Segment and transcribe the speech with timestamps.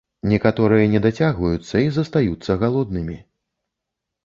[0.29, 3.21] Некаторыя не дацягваюцца і застаюцца галоднымі.